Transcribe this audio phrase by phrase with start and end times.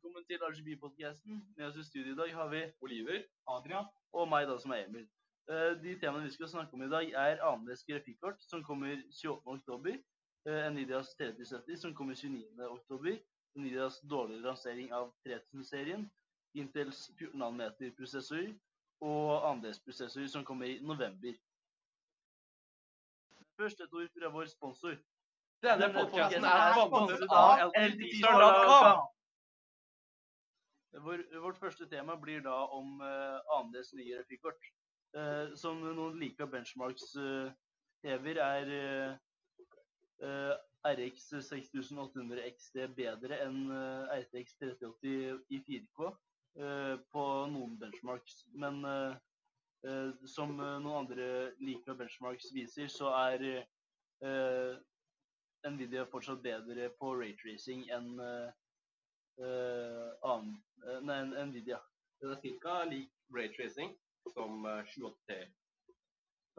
[0.00, 1.40] velkommen til RGB-podcasten.
[1.56, 3.22] Med oss i studio i dag har vi Oliver.
[3.48, 3.84] Adrian.
[4.12, 5.04] og meg, da, som er Emil.
[5.50, 9.42] Eh, De temaene vi skal snakke om i dag, er annerledes grafikkort, som kommer 28.
[9.46, 9.98] oktober.
[10.46, 12.70] eh, Nvidias 3070, som kommer 29.
[12.70, 13.18] oktober.
[13.56, 16.08] Nvidias dårlige lansering av 3000-serien.
[16.54, 18.48] Intels 14 nanometer prosessor.
[19.00, 19.80] Og AMDs
[20.32, 21.34] som kommer i november.
[23.56, 24.96] Først et ord fra vår sponsor.
[25.62, 27.72] Denne podkasten er sponset av
[28.88, 29.09] av
[30.94, 31.42] LTT-Star.com.
[31.42, 34.70] Vårt første tema blir da om uh, AMDs nye grafikkort.
[35.16, 37.50] Uh, som noen like benchmarks uh,
[38.06, 39.16] hever, er uh,
[40.22, 46.06] eh, RX 6800 XD bedre enn eh, RTX 3080 i 4K
[46.60, 48.44] eh, på noen benchmarks.
[48.52, 49.16] Men eh,
[49.88, 51.26] eh, som eh, noen andre
[51.60, 54.72] like benchmarks viser, så er eh,
[55.68, 58.69] Nvidia fortsatt bedre på raytracing enn eh, eh,
[59.40, 61.80] annen, eh, nei, Nvidia.
[62.20, 62.84] Den er ca.
[62.84, 63.96] lik raytracing
[64.34, 65.40] som eh, 780T.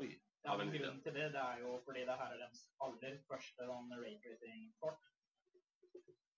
[0.02, 0.12] Oi.
[0.44, 3.68] Ja, men grunnen til det, det er jo fordi det her er deres aller første
[3.68, 5.04] sånn raytracing-kort.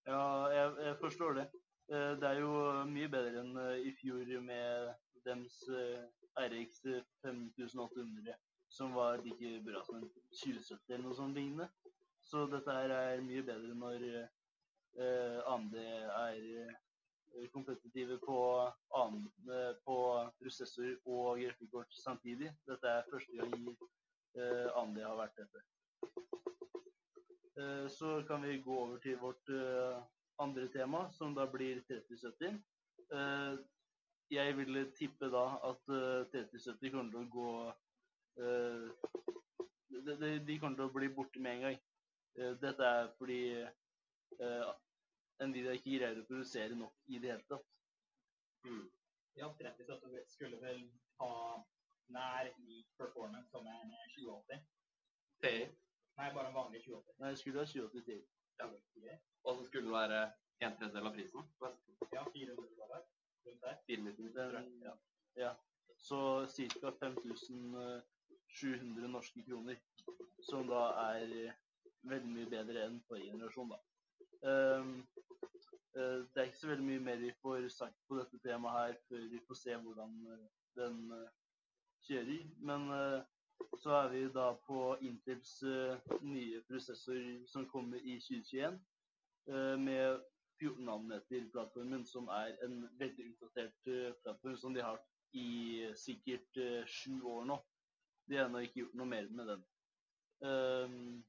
[0.10, 1.46] Ja, jeg, jeg forstår det.
[1.92, 2.52] Eh, Det er jo
[2.90, 4.92] mye bedre enn eh, i fjor med
[5.24, 6.04] dems eh,
[6.40, 6.82] RX
[7.24, 8.36] 5800,
[8.68, 10.08] som var like bra som en
[10.42, 11.70] 2070 eller noe sånt lignende.
[12.24, 14.06] Så dette her er mye bedre når
[15.00, 16.40] eh, AMD er
[17.34, 18.38] eh, kompetitive på,
[18.98, 19.98] eh, på
[20.40, 22.52] prosessor og grafikkort samtidig.
[22.68, 23.54] Dette er første gang
[24.38, 25.64] eh, Andi har vært dette.
[27.58, 30.02] Eh, Så kan vi gå over til vårt eh,
[30.40, 32.60] andre tema, som da blir 3070.
[33.14, 33.58] Eh,
[34.32, 37.74] Jeg ville tippe da at eh, 3070 kommer til å gå
[39.94, 41.76] de, de, kommer til å bli borte med en gang.
[42.34, 43.62] Dette er fordi
[45.44, 47.68] Nvidia ikke greier å produsere nok i det hele tatt.
[48.68, 48.86] Mm.
[49.40, 50.80] Ja, 3070 skulle vel
[51.20, 51.32] ha
[52.14, 54.60] nær lik performance som en 2080.
[55.44, 55.64] TI.
[56.18, 57.20] Nei, bare en vanlig 2080.
[57.20, 58.22] Nei, det skulle ha 2080 til.
[59.44, 60.20] Og så skulle den være
[60.64, 61.42] en tredjedel av prisen.
[62.14, 63.02] Ja, 400 dollar.
[63.46, 63.76] Rundt der.
[63.88, 64.94] 490, ja.
[65.36, 65.56] ja.
[65.98, 66.48] Så
[66.82, 66.92] ca.
[67.00, 69.76] 5700 norske kroner.
[70.44, 71.54] Som da er eh,
[72.12, 73.80] veldig mye bedre enn forrige generasjon, da.
[74.44, 75.08] Ehm,
[75.96, 78.98] eh, det er ikke så veldig mye mer vi får sagt på dette temaet her
[79.08, 80.50] før vi får se hvordan eh,
[80.80, 81.30] den eh,
[82.08, 82.50] kjører.
[82.60, 82.90] Men
[83.80, 85.54] så er vi da på Intels
[86.22, 88.80] nye prosessor som kommer i 2021.
[89.48, 90.20] eh, med
[90.60, 93.90] 14 nanometer-plattformen, som er en veldig utdatert
[94.24, 95.00] plattform som de har
[95.34, 97.58] i sikkert sju år nå.
[98.30, 99.66] De har ennå ikke gjort noe mer med den.
[100.48, 101.24] Ehm,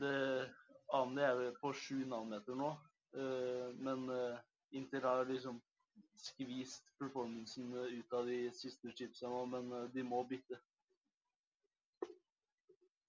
[0.00, 0.48] det
[1.22, 2.74] er jo på 7 nanometer nå,
[3.18, 4.06] eh, men
[4.76, 5.60] Inter Intel har liksom
[6.16, 10.58] skvist performancen eh, ut av de siste chipsa nå, men eh, de må bytte.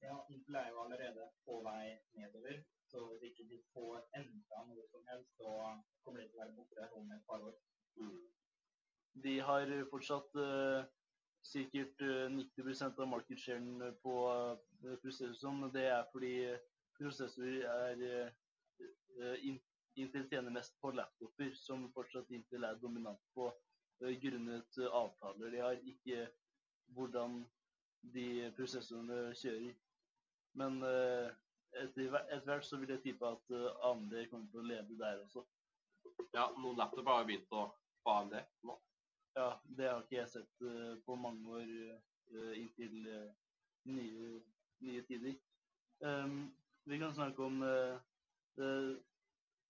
[0.04, 2.62] Ja, Intel er jo allerede på vei nedover.
[2.88, 5.50] Så hvis ikke de får enda noe som helst, så
[6.06, 7.58] kommer de til å være borte om et par år.
[8.00, 8.22] Mm.
[9.26, 10.86] De har fortsatt uh,
[11.44, 13.44] sikkert eh, 90 av market
[14.04, 14.56] på uh,
[14.94, 16.36] og Det er fordi
[17.00, 19.56] prosessorer er eh,
[19.97, 23.47] Intel tjener mest på laptoper, som fortsatt Intel er dominant på
[24.03, 26.28] eh, grunnet eh, avtaler de har, ikke
[26.96, 27.41] hvordan
[28.13, 29.74] de prosessorene kjører.
[30.57, 31.31] Men eh,
[31.81, 32.12] etter
[32.46, 35.46] hvert så vil jeg tippe at eh, AMD kommer til å leve der også.
[36.34, 37.66] Ja, noen laptoper har jo begynt å
[38.03, 38.38] få AMD
[38.69, 38.78] nå.
[39.38, 43.28] Ja, det har ikke jeg sett eh, på mange år eh, inntil eh,
[43.90, 44.30] nye,
[44.86, 45.36] nye tider.
[46.06, 46.47] Ehm,
[46.88, 47.96] vi kan snakke om eh,
[48.58, 49.00] det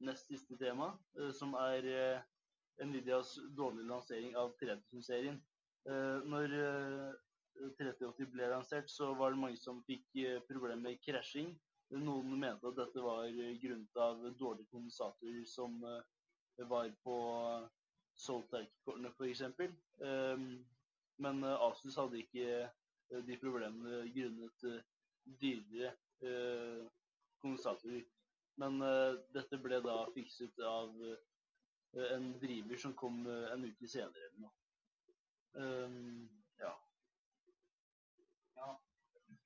[0.05, 2.25] nest siste temaet, eh, som er eh,
[2.85, 5.39] Nvidias dårlige lansering av 3000-serien.
[5.89, 7.15] Eh, når eh,
[7.79, 11.55] 3080 ble lansert, så var det mange som fikk problemer med krasjing.
[11.97, 13.25] Noen mente at dette var
[13.63, 15.79] grunnet av dårlige kondensatorer som
[16.69, 17.15] var på
[18.19, 19.41] Soltech-kortene f.eks.
[21.23, 22.67] Men Asus hadde ikke
[23.25, 24.67] de problemene grunnet
[25.41, 25.95] dyrere
[27.43, 28.05] eh.
[28.57, 33.87] Men eh, dette ble da fikset av eh, en driver som kom eh, en uke
[33.87, 34.55] senere eller noe.
[35.57, 36.27] Um,
[36.61, 36.73] ja.
[38.57, 38.71] Ja,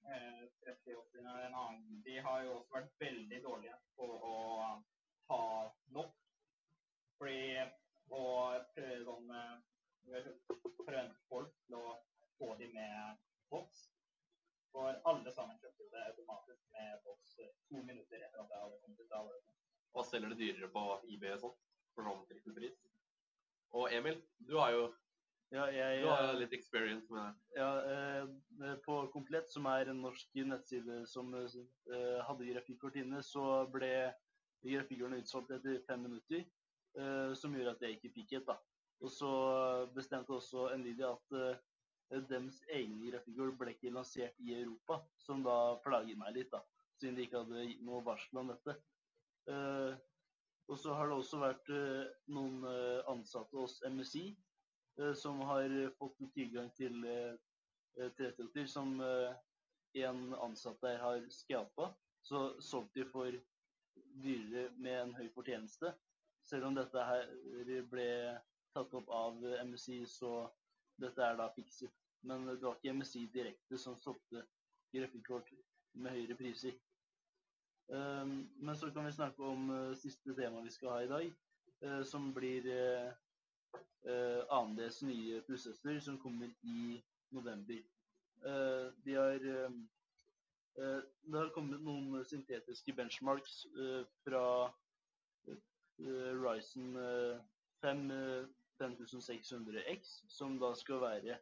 [0.07, 2.01] eh, 3080 er en annen.
[2.05, 4.33] De har jo også vært veldig dårlige på å
[5.31, 5.43] ha
[5.97, 6.17] nok.
[7.19, 7.59] Fordi
[8.11, 8.23] å
[8.75, 10.31] prøve sånn eh,
[10.85, 11.95] prøve folk til å
[12.39, 13.19] få de med
[13.53, 13.87] boks.
[14.71, 18.79] For alle sammen kjøpte det automatisk med boks eh, to minutter etter at det hadde
[18.83, 19.17] kommet ut.
[19.19, 19.39] av det.
[20.07, 21.61] Selger det dyrere på eBay og sånt,
[21.95, 22.79] for sånn pris.
[23.77, 24.89] Og Emil, du har jo
[25.51, 27.59] Ja, jeg, du har jo litt experience med det.
[27.59, 33.65] Ja, eh, på Komplett, som er en norsk nettside som eh, hadde grafikkort inne, så
[33.73, 33.91] ble
[34.63, 36.45] grafikkortene utsolgt etter fem minutter,
[36.95, 38.47] eh, som gjorde at jeg ikke fikk et.
[38.47, 38.55] da.
[39.01, 39.31] Og så
[39.95, 45.57] bestemte også Nvidia at eh, deres egne grafikkort ble ikke lansert i Europa, som da
[45.85, 46.61] plager meg litt, da,
[46.99, 48.77] siden de ikke hadde gitt noe varsel om dette.
[49.49, 49.93] Eh,
[50.71, 54.31] og så har det også vært eh, noen eh, ansatte hos MSI
[55.17, 57.33] som har fått tilgang til eh,
[58.19, 61.89] 330 som en ansatt der har skapa.
[62.23, 63.35] Så solgt de for
[64.23, 65.91] dyrere med en høy fortjeneste.
[66.45, 67.27] Selv om dette her
[67.91, 68.07] ble
[68.75, 70.45] tatt opp av MSI, så
[71.01, 71.91] dette er da fikset.
[72.27, 74.45] Men det var ikke MSI direkte som solgte
[74.93, 75.51] grafikkort
[75.97, 76.77] med høyere priser.
[77.91, 81.33] Um, men så kan vi snakke om uh, siste tema vi skal ha i dag,
[81.85, 87.01] uh, som blir uh, AMDs nye prosesser som kommer i
[87.31, 87.81] november.
[89.05, 89.43] De har,
[90.73, 93.59] det har kommet noen syntetiske benchmarks
[94.25, 94.71] fra
[96.01, 97.37] Ryson uh,
[97.85, 98.47] 5 uh,
[98.81, 101.37] 5600X, som da skal være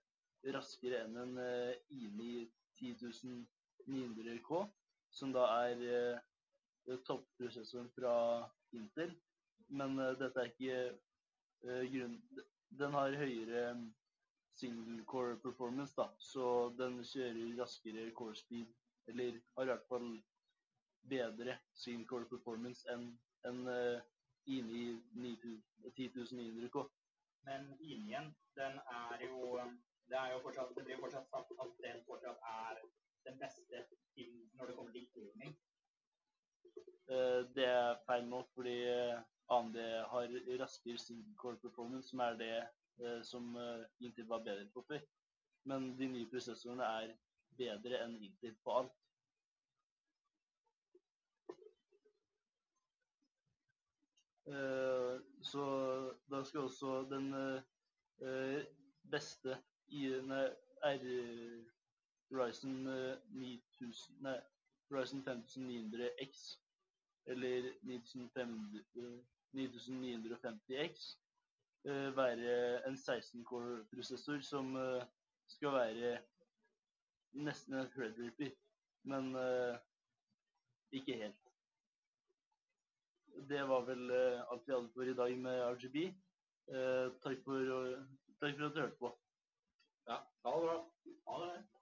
[0.51, 1.37] raskere enn en
[1.95, 2.49] INI
[2.81, 4.65] 10900K,
[5.15, 6.19] som da er
[6.89, 8.13] uh, topprosessoren fra
[8.77, 9.15] Intel.
[9.69, 10.81] Men uh, dette er ikke
[11.65, 12.19] uh, grunn...
[12.79, 13.87] Den har høyere um,
[14.59, 18.69] single core performance, da, så den kjører raskere core speed,
[19.09, 20.11] eller har i hvert fall
[21.09, 23.07] bedre single core performance enn
[23.49, 23.63] en,
[24.49, 24.83] INI
[25.85, 26.85] 10900K.
[27.47, 29.61] Men linjen, den er jo
[30.09, 32.81] Det er jo fortsatt Det blir fortsatt sagt at den fortsatt er
[33.27, 33.85] den beste
[34.57, 35.53] når det kommer til gaming.
[37.55, 39.77] Det er feil nå, fordi eh, AMD
[40.11, 44.83] har raskere single core performance, som er det eh, som eh, Intel var bedre på
[44.87, 44.99] før.
[45.65, 47.15] Men de nye prosessorene er
[47.57, 48.95] bedre enn Intel på alt.
[55.45, 55.63] Så
[56.31, 57.27] da skal også den
[59.11, 59.59] beste
[59.93, 61.03] i R
[62.31, 64.37] Ryzen eh, 9000 Nei,
[64.91, 66.41] Ryzen 5900X
[67.25, 69.19] eller 9500 eh,
[69.55, 71.17] 9950X
[71.85, 75.05] eh, være en 16-core-prosessor som eh,
[75.47, 76.19] skal være
[77.33, 78.51] nesten en Threadripper,
[79.03, 79.77] men eh,
[80.91, 81.45] ikke helt.
[83.49, 85.97] Det var vel alt vi hadde for i dag med RGB.
[87.23, 87.69] Takk, for,
[88.41, 89.11] takk for at du hørte på.
[90.09, 90.79] Ja, ha det bra.
[91.29, 91.78] Ha det.